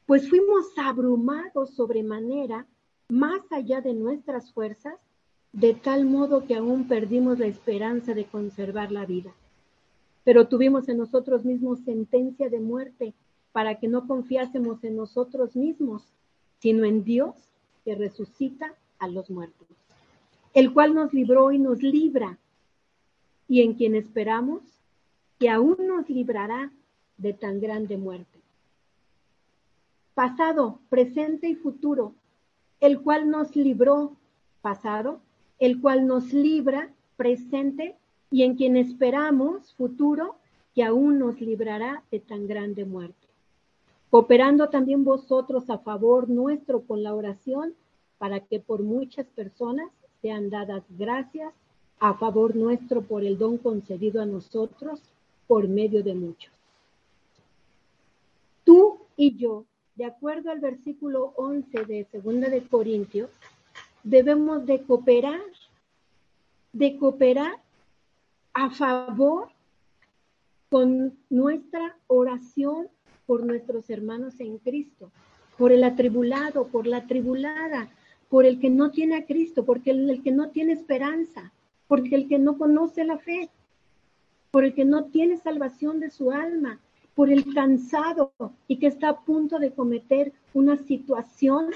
[0.06, 2.66] pues fuimos abrumados sobremanera,
[3.08, 4.94] más allá de nuestras fuerzas,
[5.52, 9.32] de tal modo que aún perdimos la esperanza de conservar la vida
[10.28, 13.14] pero tuvimos en nosotros mismos sentencia de muerte
[13.52, 16.02] para que no confiásemos en nosotros mismos,
[16.58, 17.34] sino en Dios
[17.84, 19.68] que resucita a los muertos,
[20.54, 22.38] el cual nos libró y nos libra,
[23.48, 24.62] y en quien esperamos
[25.38, 26.72] que aún nos librará
[27.16, 28.38] de tan grande muerte.
[30.14, 32.12] Pasado, presente y futuro,
[32.80, 34.16] el cual nos libró,
[34.60, 35.20] pasado,
[35.58, 37.96] el cual nos libra, presente
[38.30, 40.36] y en quien esperamos futuro
[40.74, 43.17] que aún nos librará de tan grande muerte.
[44.10, 47.74] Cooperando también vosotros a favor nuestro con la oración
[48.16, 49.90] para que por muchas personas
[50.22, 51.52] sean dadas gracias
[52.00, 55.00] a favor nuestro por el don concedido a nosotros
[55.46, 56.52] por medio de muchos.
[58.64, 59.64] Tú y yo,
[59.96, 63.30] de acuerdo al versículo 11 de Segunda de Corintios,
[64.04, 65.40] debemos de cooperar,
[66.72, 67.56] de cooperar
[68.52, 69.48] a favor
[70.70, 72.88] con nuestra oración
[73.28, 75.12] por nuestros hermanos en Cristo,
[75.58, 77.90] por el atribulado, por la atribulada,
[78.30, 81.52] por el que no tiene a Cristo, porque el, que no tiene esperanza.
[81.88, 83.50] porque el que no conoce la fe,
[84.50, 86.80] por el que no tiene salvación de su alma,
[87.14, 88.32] por el cansado
[88.66, 91.66] y que está a punto de cometer una situación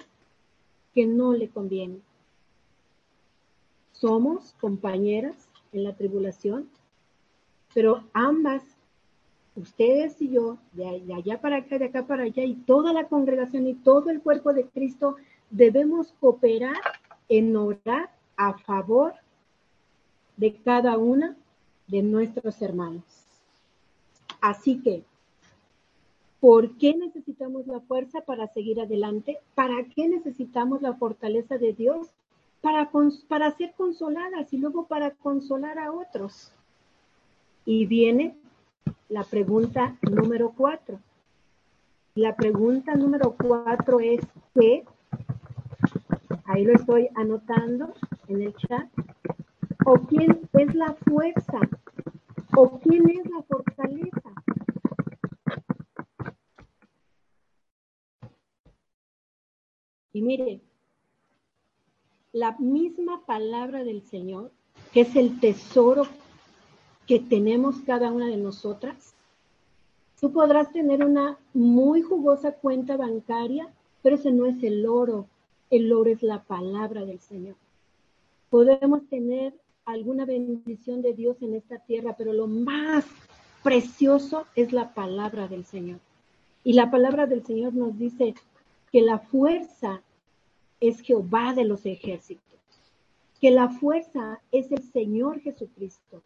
[0.95, 2.01] que no le conviene.
[3.93, 5.37] Somos compañeras
[5.73, 6.71] en la tribulación,
[7.75, 8.63] pero ambas,
[9.57, 13.67] ustedes y yo, de allá para acá, de acá para allá, y toda la congregación
[13.67, 15.17] y todo el cuerpo de Cristo,
[15.51, 16.81] debemos cooperar
[17.29, 19.15] en orar a favor
[20.37, 21.37] de cada una
[21.87, 23.05] de nuestros hermanos.
[24.41, 25.05] Así que,
[26.41, 29.39] ¿por qué necesitamos la fuerza para seguir adelante?
[29.55, 32.09] ¿Para qué necesitamos la fortaleza de Dios?
[32.61, 32.91] Para,
[33.29, 36.53] para ser consoladas y luego para consolar a otros.
[37.65, 38.37] Y viene
[39.13, 40.99] la pregunta número cuatro.
[42.15, 44.21] La pregunta número cuatro es
[44.55, 44.87] ¿qué?
[46.45, 47.93] Ahí lo estoy anotando
[48.29, 48.89] en el chat.
[49.85, 51.59] ¿O quién es la fuerza?
[52.57, 54.31] ¿O quién es la fortaleza?
[60.15, 60.63] Y mire,
[62.33, 64.53] la misma palabra del Señor,
[64.95, 66.07] que es el tesoro
[67.13, 69.13] que tenemos cada una de nosotras,
[70.19, 73.69] tú podrás tener una muy jugosa cuenta bancaria,
[74.03, 75.27] pero ese no es el oro,
[75.69, 77.57] el oro es la palabra del Señor.
[78.49, 79.53] Podemos tener
[79.85, 83.05] alguna bendición de Dios en esta tierra, pero lo más
[83.63, 85.99] precioso es la palabra del Señor.
[86.65, 88.35] Y la palabra del Señor nos dice
[88.91, 90.01] que la fuerza
[90.81, 92.59] es Jehová de los ejércitos,
[93.39, 96.23] que la fuerza es el Señor Jesucristo,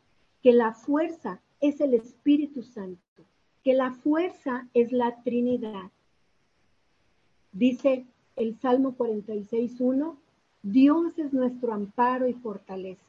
[0.46, 3.24] que la fuerza es el Espíritu Santo,
[3.64, 5.90] que la fuerza es la Trinidad.
[7.50, 8.06] Dice
[8.36, 10.14] el Salmo 46.1,
[10.62, 13.04] Dios es nuestro amparo y fortaleza,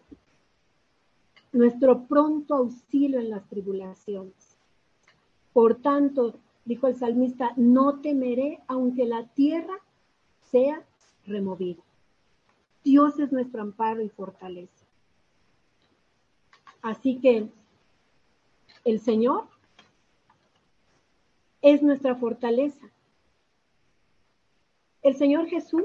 [1.51, 4.57] nuestro pronto auxilio en las tribulaciones.
[5.53, 9.77] Por tanto, dijo el salmista, no temeré aunque la tierra
[10.41, 10.83] sea
[11.27, 11.83] removida.
[12.83, 14.76] Dios es nuestro amparo y fortaleza.
[16.87, 17.49] Así que
[18.85, 19.43] el Señor
[21.61, 22.89] es nuestra fortaleza.
[25.01, 25.83] El Señor Jesús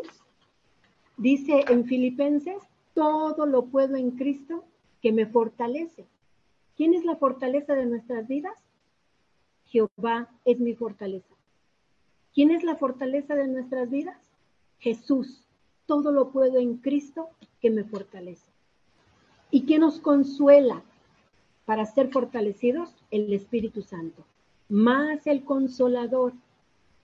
[1.16, 2.62] dice en Filipenses,
[2.94, 4.64] todo lo puedo en Cristo
[5.00, 6.06] que me fortalece.
[6.76, 8.56] ¿Quién es la fortaleza de nuestras vidas?
[9.64, 11.34] Jehová es mi fortaleza.
[12.32, 14.30] ¿Quién es la fortaleza de nuestras vidas?
[14.78, 15.48] Jesús.
[15.86, 18.46] Todo lo puedo en Cristo que me fortalece.
[19.50, 20.84] ¿Y qué nos consuela
[21.64, 22.90] para ser fortalecidos?
[23.10, 24.24] El Espíritu Santo.
[24.68, 26.32] Más el consolador,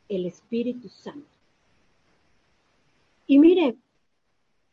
[0.09, 1.29] el Espíritu Santo.
[3.27, 3.77] Y mire,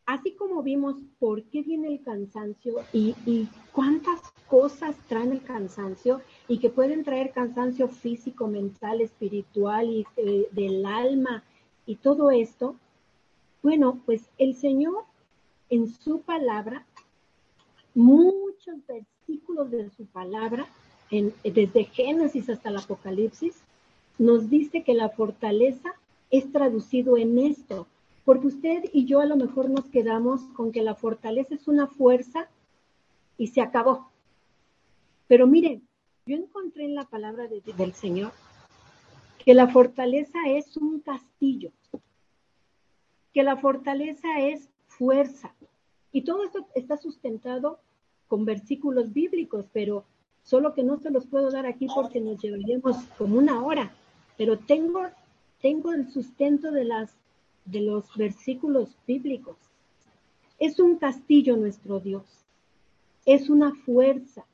[0.06, 6.60] así como vimos por qué viene el cansancio y, cuántas cosas traen el cansancio y
[6.60, 11.44] que pueden traer cansancio físico, mental, espiritual y eh, del alma
[11.86, 12.76] y todo esto,
[13.62, 15.04] bueno, pues el Señor
[15.70, 16.86] en su palabra,
[18.66, 20.68] muchos versículos de su palabra,
[21.44, 23.54] desde Génesis hasta el Apocalipsis,
[24.18, 25.94] nos dice que la fortaleza
[26.32, 27.88] es traducido en esto,
[28.24, 31.88] porque usted y yo a lo mejor nos quedamos con que la fortaleza es una
[31.88, 32.48] fuerza
[33.38, 34.10] y se acabó.
[35.28, 35.88] Pero miren,
[36.26, 38.32] yo encontré en la palabra del Señor
[39.44, 41.72] que la fortaleza es un castillo,
[43.32, 45.54] que la fortaleza es fuerza.
[46.12, 47.80] Y todo esto está sustentado
[48.28, 50.06] con versículos bíblicos, pero
[50.44, 53.94] solo que no se los puedo dar aquí porque nos llevaríamos como una hora.
[54.38, 55.04] Pero tengo,
[55.62, 57.16] tengo el sustento de las
[57.66, 59.58] de los versículos bíblicos.
[60.60, 62.46] Es un castillo nuestro Dios.
[63.26, 64.46] Es una fuerza.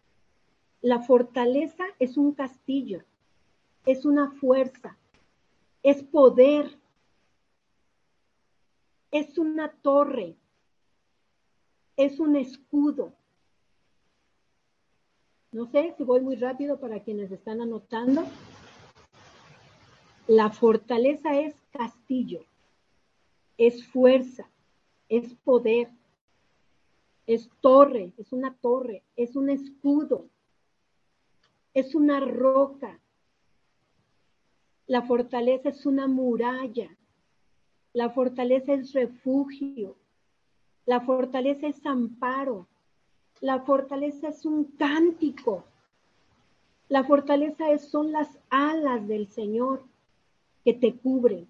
[0.81, 3.03] La fortaleza es un castillo.
[3.85, 4.97] Es una fuerza.
[5.83, 6.79] Es poder.
[9.11, 10.35] Es una torre.
[11.97, 13.13] Es un escudo.
[15.51, 18.23] No sé si voy muy rápido para quienes están anotando.
[20.27, 22.45] La fortaleza es castillo
[23.61, 24.49] es fuerza,
[25.07, 25.91] es poder,
[27.27, 30.25] es torre, es una torre, es un escudo,
[31.75, 32.99] es una roca.
[34.87, 36.97] La fortaleza es una muralla.
[37.93, 39.95] La fortaleza es refugio.
[40.87, 42.67] La fortaleza es amparo.
[43.41, 45.63] La fortaleza es un cántico.
[46.89, 49.83] La fortaleza es, son las alas del Señor
[50.63, 51.47] que te cubren.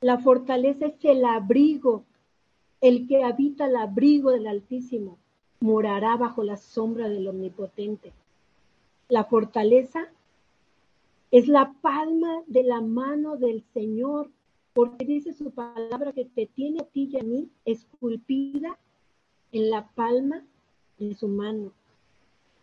[0.00, 2.04] La fortaleza es el abrigo,
[2.80, 5.18] el que habita el abrigo del Altísimo.
[5.58, 8.12] morará bajo la sombra del Omnipotente.
[9.08, 10.08] La fortaleza
[11.32, 14.30] es la palma de la mano del Señor,
[14.72, 18.78] porque dice su palabra que te tiene a ti y a mí esculpida
[19.50, 20.44] en la palma
[20.98, 21.72] de su mano.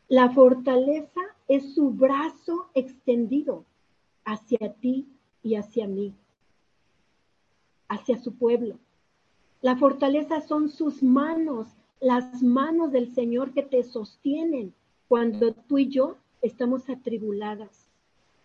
[0.08, 3.66] La fortaleza es su brazo extendido
[4.26, 5.08] hacia ti
[5.42, 6.14] y hacia mí,
[7.88, 8.78] hacia su pueblo.
[9.62, 11.68] La fortaleza son sus manos,
[12.00, 14.74] las manos del Señor que te sostienen
[15.08, 17.88] cuando tú y yo estamos atribuladas,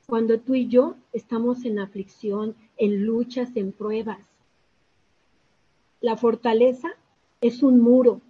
[0.06, 4.20] cuando tú y yo estamos en aflicción, en luchas, en pruebas.
[6.00, 6.90] La fortaleza
[7.40, 8.20] es un muro,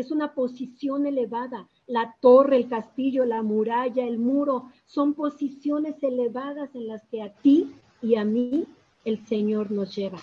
[0.00, 1.68] es una posición elevada.
[1.86, 7.32] La torre, el castillo, la muralla, el muro, son posiciones elevadas en las que a
[7.32, 8.66] ti y a mí
[9.04, 10.20] el Señor nos lleva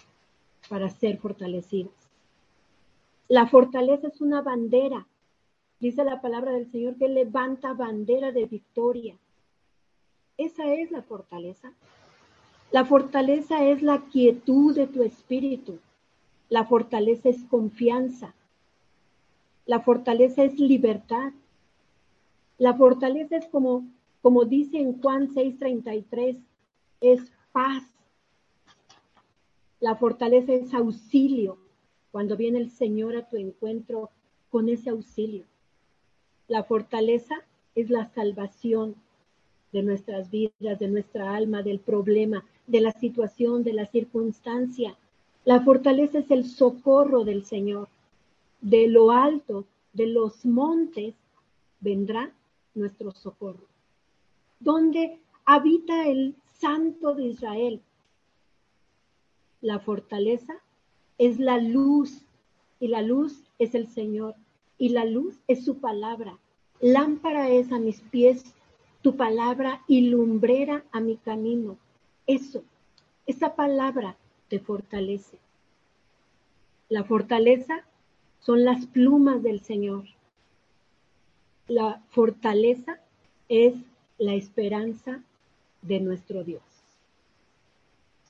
[0.69, 1.93] para ser fortalecidos.
[3.27, 5.05] La fortaleza es una bandera.
[5.79, 9.17] Dice la palabra del Señor que levanta bandera de victoria.
[10.37, 11.73] Esa es la fortaleza.
[12.71, 15.79] La fortaleza es la quietud de tu espíritu.
[16.49, 18.33] La fortaleza es confianza.
[19.67, 21.33] La fortaleza es libertad.
[22.57, 23.85] La fortaleza es como,
[24.21, 26.37] como dice en Juan 6:33,
[27.01, 27.19] es
[27.51, 27.83] paz.
[29.81, 31.57] La fortaleza es auxilio,
[32.11, 34.09] cuando viene el Señor a tu encuentro
[34.49, 35.43] con ese auxilio.
[36.47, 37.35] La fortaleza
[37.75, 38.95] es la salvación
[39.73, 44.95] de nuestras vidas, de nuestra alma, del problema, de la situación, de la circunstancia.
[45.43, 47.89] La fortaleza es el socorro del Señor
[48.61, 51.15] de lo alto, de los montes,
[51.79, 52.31] vendrá
[52.73, 53.65] nuestro socorro.
[54.59, 57.81] Donde habita el Santo de Israel.
[59.61, 60.55] La fortaleza
[61.17, 62.21] es la luz
[62.79, 64.35] y la luz es el Señor
[64.77, 66.37] y la luz es su palabra.
[66.79, 68.43] Lámpara es a mis pies
[69.01, 71.77] tu palabra y lumbrera a mi camino.
[72.25, 72.63] Eso,
[73.25, 74.17] esa palabra
[74.49, 75.37] te fortalece.
[76.89, 77.85] La fortaleza
[78.39, 80.05] son las plumas del Señor.
[81.67, 82.99] La fortaleza
[83.49, 83.75] es
[84.17, 85.21] la esperanza
[85.81, 86.63] de nuestro Dios.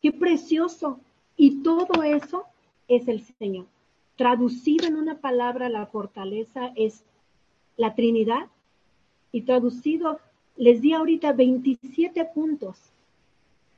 [0.02, 1.00] Qué precioso.
[1.36, 2.46] Y todo eso
[2.88, 3.66] es el Señor.
[4.16, 7.04] Traducido en una palabra, la fortaleza es
[7.78, 8.48] la Trinidad.
[9.32, 10.20] Y traducido,
[10.56, 12.78] les di ahorita 27 puntos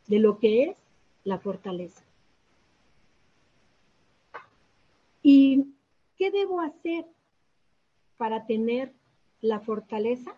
[0.07, 0.77] de lo que es
[1.25, 2.01] la fortaleza.
[5.21, 5.65] Y
[6.19, 7.07] ¿Qué debo hacer
[8.17, 8.93] para tener
[9.39, 10.35] la fortaleza?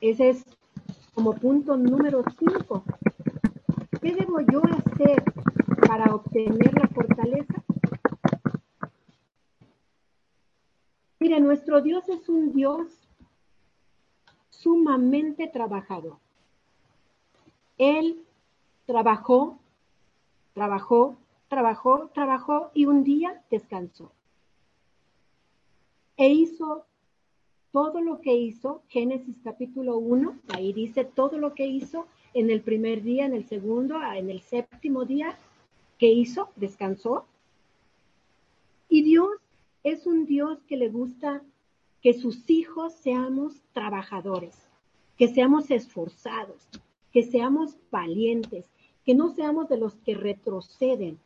[0.00, 0.44] Ese es
[1.14, 2.84] como punto número cinco.
[4.00, 5.24] ¿Qué debo yo hacer
[5.88, 7.54] para obtener la fortaleza?
[11.18, 12.86] Mire, nuestro Dios es un Dios
[14.48, 16.18] sumamente trabajador.
[17.78, 18.24] Él
[18.86, 19.58] trabajó,
[20.52, 21.16] trabajó,
[21.54, 24.10] trabajó, trabajó y un día descansó.
[26.16, 26.84] E hizo
[27.70, 32.60] todo lo que hizo, Génesis capítulo 1, ahí dice todo lo que hizo en el
[32.60, 35.38] primer día, en el segundo, en el séptimo día,
[35.96, 36.48] que hizo?
[36.56, 37.24] Descansó.
[38.88, 39.30] Y Dios
[39.84, 41.40] es un Dios que le gusta
[42.02, 44.56] que sus hijos seamos trabajadores,
[45.16, 46.68] que seamos esforzados,
[47.12, 48.64] que seamos valientes,
[49.06, 51.20] que no seamos de los que retroceden,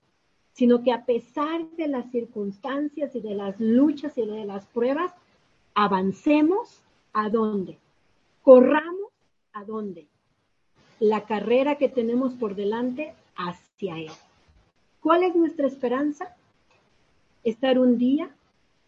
[0.59, 5.15] sino que a pesar de las circunstancias y de las luchas y de las pruebas,
[5.73, 7.79] avancemos a dónde,
[8.43, 9.13] corramos
[9.53, 10.09] a dónde,
[10.99, 14.11] la carrera que tenemos por delante hacia Él.
[15.01, 16.35] ¿Cuál es nuestra esperanza?
[17.45, 18.29] Estar un día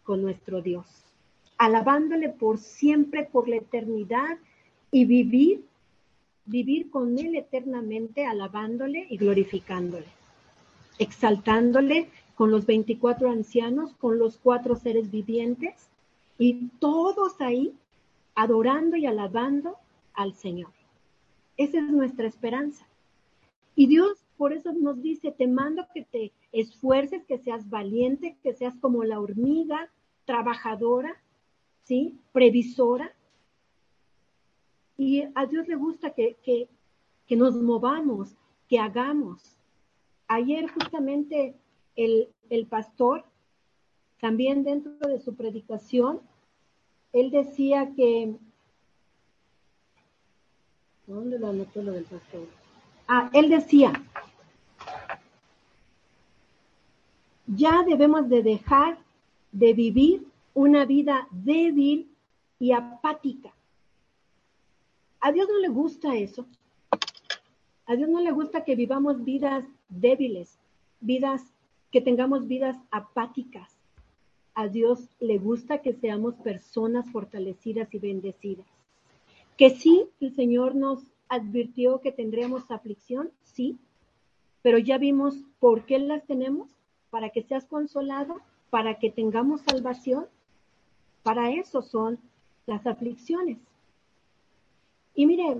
[0.03, 0.85] con nuestro Dios,
[1.57, 4.37] alabándole por siempre, por la eternidad
[4.91, 5.63] y vivir,
[6.43, 10.20] vivir con Él eternamente, alabándole y glorificándole
[11.01, 15.89] exaltándole con los 24 ancianos, con los cuatro seres vivientes
[16.37, 17.73] y todos ahí
[18.35, 19.77] adorando y alabando
[20.13, 20.71] al Señor.
[21.57, 22.85] Esa es nuestra esperanza.
[23.75, 28.53] Y Dios por eso nos dice, te mando que te esfuerces, que seas valiente, que
[28.53, 29.89] seas como la hormiga,
[30.25, 31.15] trabajadora,
[31.83, 32.19] ¿sí?
[32.31, 33.11] Previsora.
[34.97, 36.69] Y a Dios le gusta que, que,
[37.27, 38.35] que nos movamos,
[38.67, 39.57] que hagamos,
[40.33, 41.57] Ayer justamente
[41.97, 43.25] el, pastor,
[44.21, 46.21] también dentro de su predicación,
[47.11, 48.37] él decía que...
[51.05, 52.47] ¿Dónde lo anotó lo del pastor?
[53.09, 53.91] Ah, él decía,
[57.45, 58.99] ya debemos de dejar
[59.51, 62.09] de vivir una vida débil
[62.57, 63.51] y apática.
[65.19, 66.45] A Dios no le gusta eso.
[67.85, 70.57] A Dios no le gusta que vivamos vidas débiles,
[70.99, 71.43] vidas
[71.91, 73.77] que tengamos vidas apáticas.
[74.55, 78.65] A Dios le gusta que seamos personas fortalecidas y bendecidas.
[79.57, 83.77] Que sí, el Señor nos advirtió que tendríamos aflicción, sí,
[84.61, 86.69] pero ya vimos por qué las tenemos,
[87.09, 90.25] para que seas consolado, para que tengamos salvación.
[91.23, 92.19] Para eso son
[92.65, 93.57] las aflicciones.
[95.13, 95.57] Y mire,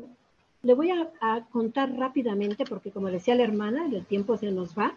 [0.64, 4.96] le voy a, contar rápidamente, porque como decía la hermana, el tiempo se nos va,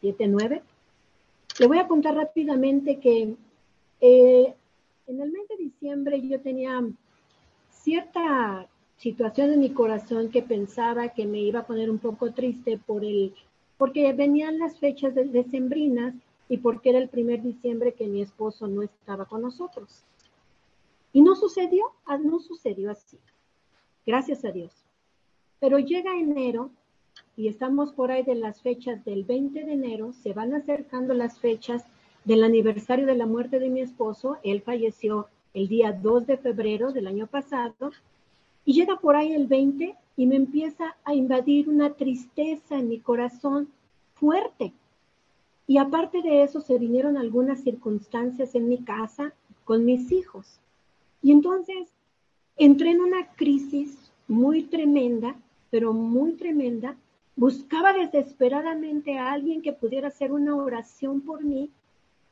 [0.00, 0.62] 7, 9.
[1.58, 3.34] Le voy a contar rápidamente que
[4.00, 4.54] eh,
[5.06, 6.82] en el mes de diciembre yo tenía
[7.70, 12.78] cierta situación en mi corazón que pensaba que me iba a poner un poco triste
[12.78, 13.34] por el,
[13.78, 16.14] porque venían las fechas de, decembrinas
[16.48, 20.04] y porque era el primer diciembre que mi esposo no estaba con nosotros.
[21.12, 23.18] Y no sucedió, ah, no sucedió así.
[24.04, 24.72] Gracias a Dios.
[25.60, 26.70] Pero llega enero
[27.36, 31.38] y estamos por ahí de las fechas del 20 de enero, se van acercando las
[31.38, 31.84] fechas
[32.24, 34.38] del aniversario de la muerte de mi esposo.
[34.42, 37.92] Él falleció el día 2 de febrero del año pasado
[38.64, 42.98] y llega por ahí el 20 y me empieza a invadir una tristeza en mi
[42.98, 43.68] corazón
[44.14, 44.72] fuerte.
[45.66, 49.32] Y aparte de eso se vinieron algunas circunstancias en mi casa
[49.64, 50.58] con mis hijos.
[51.22, 51.88] Y entonces
[52.56, 55.36] entré en una crisis muy tremenda,
[55.70, 56.96] pero muy tremenda.
[57.36, 61.70] Buscaba desesperadamente a alguien que pudiera hacer una oración por mí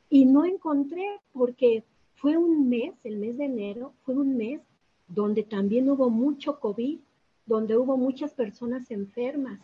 [0.09, 1.83] y no encontré porque
[2.15, 4.61] fue un mes, el mes de enero, fue un mes
[5.07, 6.99] donde también hubo mucho COVID,
[7.45, 9.59] donde hubo muchas personas enfermas.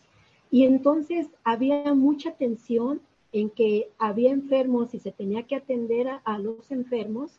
[0.50, 3.02] Y entonces había mucha tensión
[3.32, 7.32] en que había enfermos y se tenía que atender a, a los enfermos.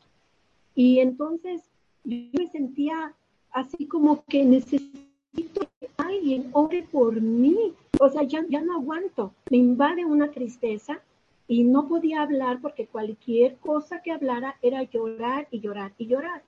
[0.75, 1.68] Y entonces
[2.05, 3.15] yo me sentía
[3.51, 7.75] así como que necesito que alguien ore por mí.
[8.01, 9.33] O sea, ya, ya no aguanto.
[9.51, 11.01] Me invade una tristeza
[11.47, 16.43] y no podía hablar porque cualquier cosa que hablara era llorar y llorar y llorar.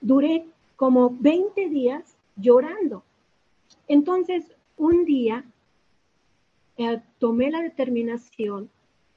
[0.00, 3.02] Duré como 20 días llorando.
[3.88, 4.44] Entonces,
[4.76, 5.44] un día
[6.76, 8.68] eh, tomé la determinación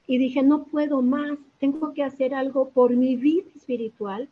[0.06, 4.28] y dije, no puedo más, tengo que hacer algo por mi vida espiritual,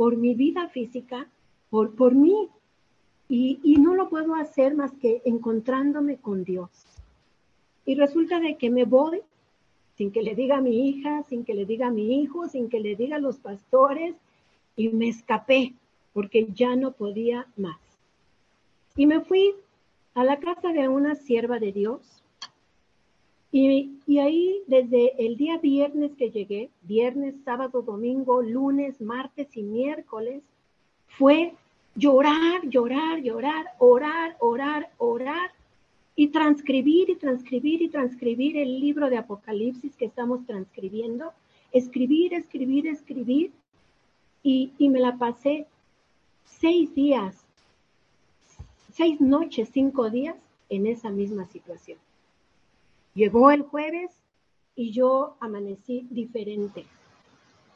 [0.00, 1.28] por mi vida física,
[1.68, 2.48] por, por mí.
[3.28, 6.70] Y, y no lo puedo hacer más que encontrándome con Dios.
[7.84, 9.20] Y resulta de que me voy
[9.98, 12.70] sin que le diga a mi hija, sin que le diga a mi hijo, sin
[12.70, 14.16] que le diga a los pastores,
[14.74, 15.74] y me escapé
[16.14, 17.78] porque ya no podía más.
[18.96, 19.54] Y me fui
[20.14, 22.19] a la casa de una sierva de Dios.
[23.52, 30.42] Y, ahí desde el día viernes que llegué, viernes, sábado, domingo, lunes, martes y miércoles,
[31.18, 31.54] fue
[31.96, 35.50] llorar, llorar, llorar, orar, orar, orar
[36.14, 41.32] y transcribir y transcribir y transcribir el libro de Apocalipsis que estamos transcribiendo,
[41.72, 43.50] escribir, escribir, escribir
[44.44, 45.66] y, y me la pasé
[46.44, 47.44] seis días,
[48.92, 50.36] seis noches, cinco días
[50.68, 51.98] en esa misma situación.
[53.14, 54.10] Llegó el jueves
[54.74, 56.86] y yo amanecí diferente.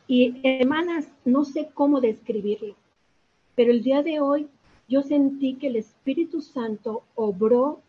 [0.07, 2.75] Y hermanas, no sé cómo describirlo,
[3.55, 4.49] pero el día de hoy
[4.89, 7.81] yo sentí que el Espíritu Santo obró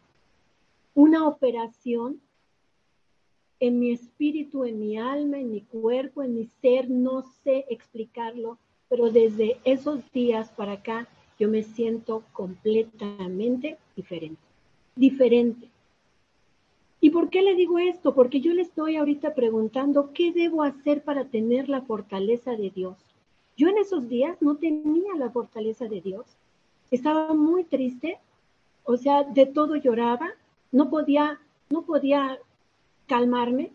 [0.94, 2.22] una operación
[3.60, 8.58] en mi espíritu, en mi alma, en mi cuerpo, en mi ser, no sé explicarlo,
[8.90, 11.08] pero desde esos días para acá
[11.40, 14.42] yo me siento completamente diferente,
[14.96, 15.68] diferente.
[17.06, 18.16] ¿Y por qué le digo esto?
[18.16, 22.98] Porque yo le estoy ahorita preguntando qué debo hacer para tener la fortaleza de Dios.
[23.56, 26.26] Yo en esos días no tenía la fortaleza de Dios.
[26.90, 28.18] Estaba muy triste,
[28.86, 30.32] o sea, de todo lloraba,
[30.72, 31.40] no podía,
[31.70, 32.40] no podía
[33.06, 33.72] calmarme.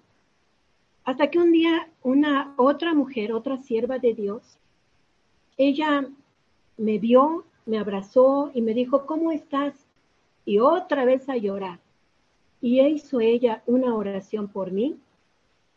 [1.05, 4.43] Hasta que un día una otra mujer, otra sierva de Dios,
[5.57, 6.05] ella
[6.78, 9.87] me vio, me abrazó y me dijo, ¿cómo estás?
[10.45, 11.78] Y otra vez a llorar.
[12.61, 14.98] Y hizo ella una oración por mí.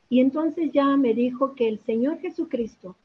[0.10, 2.96] Y entonces ya me dijo que el Señor Jesucristo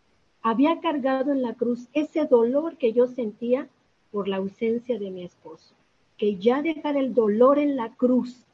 [0.42, 3.68] había cargado en la cruz ese dolor que yo sentía
[4.10, 5.74] por la ausencia de mi esposo.
[6.16, 8.44] Que ya dejara el dolor en la cruz,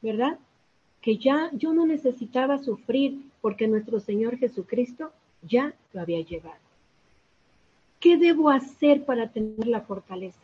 [0.00, 0.38] ¿verdad?
[1.00, 5.10] Que ya yo no necesitaba sufrir porque nuestro Señor Jesucristo
[5.42, 6.62] ya lo había llevado.
[7.98, 10.40] ¿Qué debo hacer para tener la fortaleza?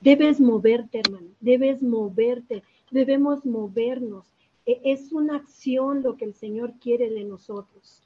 [0.00, 4.26] Debes moverte, hermano, debes moverte, debemos movernos.
[4.64, 8.02] E, es una acción lo que el Señor quiere de nosotros.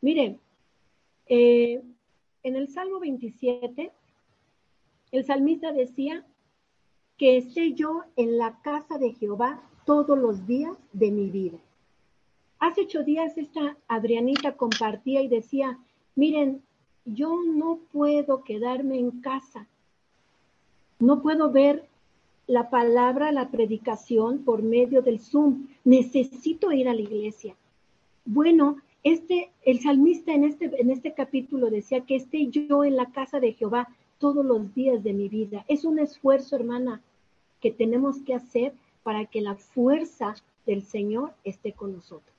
[0.00, 0.38] Mire,
[1.26, 1.82] eh,
[2.42, 3.92] en el Salmo 27,
[5.10, 6.24] el salmista decía
[7.16, 11.58] que esté yo en la casa de Jehová todos los días de mi vida.
[12.58, 15.78] Hace ocho días esta Adrianita compartía y decía,
[16.14, 16.62] miren,
[17.04, 19.66] yo no puedo quedarme en casa,
[20.98, 21.86] no puedo ver
[22.46, 27.54] la palabra, la predicación por medio del Zoom, necesito ir a la iglesia.
[28.24, 33.10] Bueno, este, el salmista en este, en este capítulo decía que esté yo en la
[33.12, 33.88] casa de Jehová
[34.18, 35.64] todos los días de mi vida.
[35.68, 37.02] Es un esfuerzo, hermana,
[37.60, 38.72] que tenemos que hacer
[39.02, 40.34] para que la fuerza
[40.66, 42.34] del Señor esté con nosotros.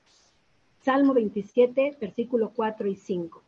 [0.84, 3.42] Salmo 27, versículo 4 y 5.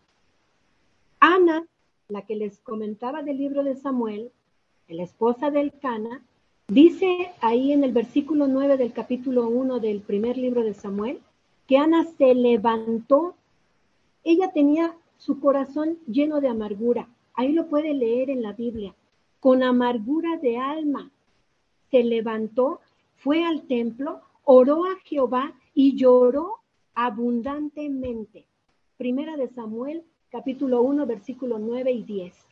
[1.20, 1.66] Ana,
[2.08, 4.32] la que les comentaba del libro de Samuel,
[4.94, 6.22] la esposa del Cana,
[6.68, 11.20] dice ahí en el versículo 9 del capítulo 1 del primer libro de Samuel,
[11.68, 13.36] que Ana se levantó.
[14.24, 17.08] Ella tenía su corazón lleno de amargura.
[17.34, 18.94] Ahí lo puede leer en la Biblia.
[19.40, 21.10] Con amargura de alma.
[21.90, 22.80] Se levantó,
[23.16, 26.56] fue al templo, oró a Jehová y lloró
[26.94, 28.46] abundantemente.
[28.98, 32.51] Primera de Samuel, capítulo 1, versículo 9 y 10.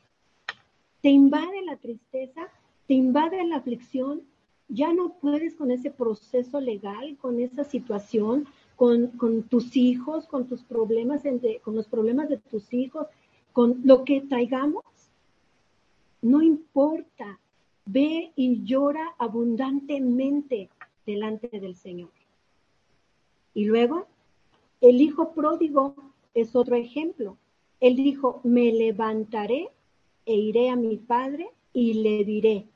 [1.01, 2.49] Te invade la tristeza,
[2.87, 4.23] te invade la aflicción,
[4.67, 9.11] ya no puedes con ese proceso legal, con esa situación, con,
[9.49, 11.23] tus hijos, con tus problemas,
[11.63, 13.07] con los problemas de tus hijos,
[13.51, 14.83] con lo que traigamos.
[16.21, 17.39] No importa,
[17.85, 20.69] ve y llora abundantemente
[21.05, 22.11] delante del Señor.
[23.53, 24.07] Y luego,
[24.81, 25.95] el hijo pródigo
[26.33, 27.37] es otro ejemplo.
[27.79, 29.69] Él dijo, me levantaré
[30.29, 32.67] e iré a mi padre y le diré.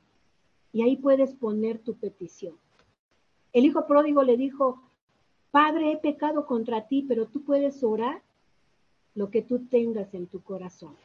[0.72, 2.56] Y ahí puedes poner tu petición.
[3.54, 4.82] El hijo pródigo le dijo,
[5.52, 8.24] Padre, he pecado contra ti, pero tú puedes orar
[9.14, 10.96] lo que tú tengas en tu corazón.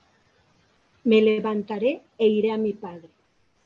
[1.04, 3.10] Me levantaré e iré a mi Padre.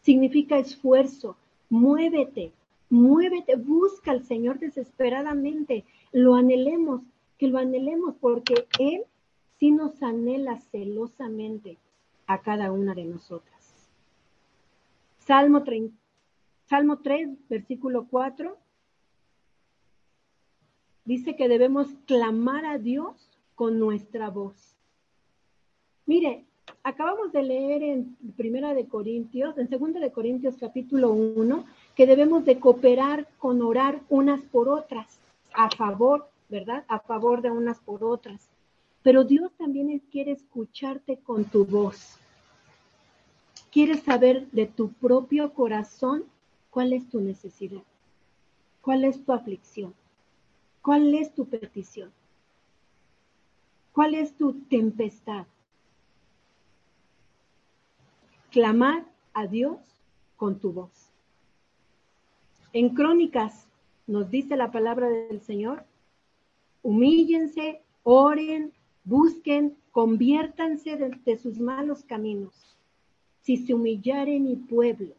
[0.00, 1.36] Significa esfuerzo,
[1.70, 2.50] muévete,
[2.90, 7.02] muévete, busca al Señor desesperadamente, lo anhelemos,
[7.38, 9.04] que lo anhelemos porque Él
[9.60, 11.78] sí nos anhela celosamente
[12.32, 13.90] a cada una de nosotras.
[15.18, 15.62] Salmo,
[16.64, 18.56] Salmo 3, versículo 4
[21.04, 23.14] dice que debemos clamar a Dios
[23.54, 24.76] con nuestra voz.
[26.06, 26.44] Mire,
[26.82, 31.64] acabamos de leer en Primera de Corintios, en Segunda de Corintios capítulo 1,
[31.94, 35.18] que debemos de cooperar con orar unas por otras,
[35.52, 36.84] a favor, ¿verdad?
[36.88, 38.48] A favor de unas por otras.
[39.02, 42.18] Pero Dios también quiere escucharte con tu voz.
[43.72, 46.24] Quiere saber de tu propio corazón
[46.70, 47.82] cuál es tu necesidad,
[48.82, 49.94] cuál es tu aflicción.
[50.82, 52.10] ¿Cuál es tu petición?
[53.92, 55.46] ¿Cuál es tu tempestad?
[58.50, 59.78] Clamar a Dios
[60.36, 60.90] con tu voz.
[62.72, 63.68] En Crónicas
[64.08, 65.84] nos dice la palabra del Señor,
[66.82, 68.72] humíllense, oren,
[69.04, 72.76] busquen, conviértanse de, sus malos caminos.
[73.42, 75.14] Si se humillare mi pueblo,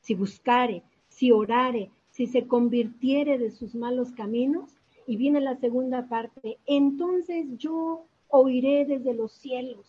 [0.00, 4.70] si buscare, si orare, si se convirtiere de sus malos caminos,
[5.06, 9.86] y viene la segunda parte, entonces yo oiré desde los cielos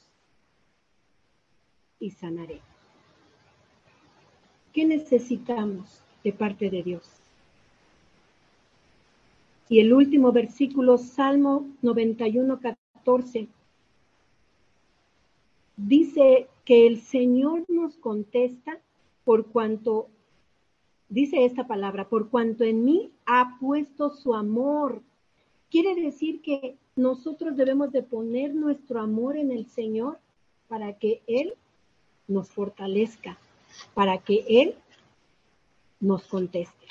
[1.99, 2.61] y sanaré.
[4.73, 7.09] ¿Qué necesitamos de parte de Dios?
[9.69, 13.47] Y el último versículo, Salmo 91, 14,
[15.77, 18.79] dice que el Señor nos contesta
[19.23, 20.09] por cuanto
[21.09, 25.01] dice esta palabra, por cuanto en mí ha puesto su amor.
[25.69, 30.19] Quiere decir que nosotros debemos de poner nuestro amor en el Señor
[30.67, 31.53] para que Él
[32.27, 33.37] nos fortalezca,
[33.93, 34.75] para que Él
[35.99, 36.87] nos conteste.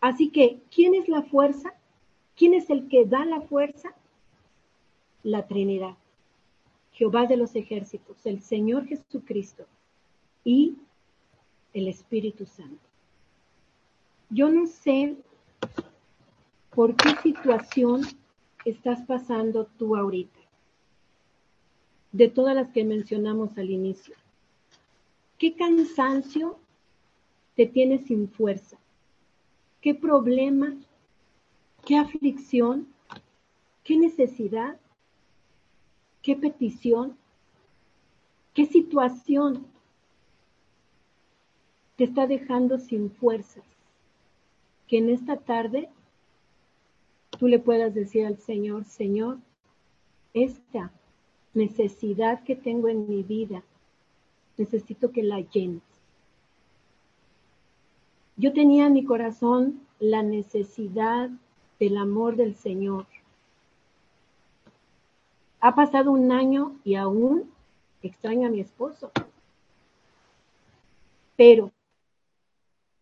[0.00, 1.74] Así que, ¿quién es la fuerza?
[2.36, 3.94] ¿Quién es el que da la fuerza?
[5.22, 5.96] La Trinidad.
[6.96, 9.66] Jehová de los ejércitos, el Señor Jesucristo
[10.44, 10.76] y
[11.74, 12.88] el Espíritu Santo.
[14.30, 15.14] Yo no sé
[16.74, 18.00] por qué situación
[18.64, 20.40] estás pasando tú ahorita,
[22.12, 24.14] de todas las que mencionamos al inicio.
[25.36, 26.58] ¿Qué cansancio
[27.56, 28.78] te tiene sin fuerza?
[29.82, 30.74] ¿Qué problema?
[31.84, 32.88] ¿Qué aflicción?
[33.84, 34.80] ¿Qué necesidad?
[36.26, 37.16] ¿Qué petición?
[38.52, 39.64] ¿Qué situación
[41.94, 43.62] te está dejando sin fuerzas,
[44.88, 45.88] que en esta tarde
[47.38, 49.38] tú le puedas decir al Señor, Señor,
[50.34, 50.90] esta
[51.54, 53.62] necesidad que tengo en mi vida,
[54.56, 55.84] necesito que la llenes.
[58.36, 61.30] Yo tenía en mi corazón la necesidad
[61.78, 63.06] del amor del Señor.
[65.66, 67.50] Ha pasado un año y aún
[68.00, 69.10] extraño a mi esposo.
[71.34, 71.72] Pero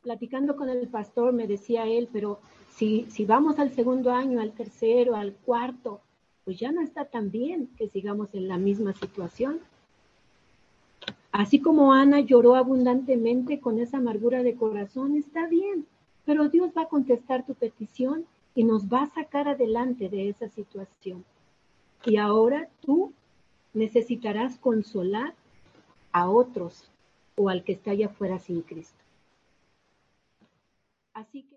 [0.01, 2.41] platicando con el pastor me decía él, pero
[2.71, 6.01] si, si vamos al segundo año, al tercero, al cuarto,
[6.47, 9.61] pues ya no está tan bien que sigamos en la misma situación.
[11.33, 15.87] Así como Ana lloró abundantemente con esa amargura de corazón, está bien,
[16.25, 20.49] pero Dios va a contestar tu petición y nos va a sacar adelante de esa
[20.49, 21.27] situación.
[22.07, 23.13] Y ahora tú
[23.73, 25.35] necesitarás consolar
[26.13, 26.91] a otros
[27.37, 29.03] o al que está allá afuera sin Cristo.
[31.13, 31.49] Así que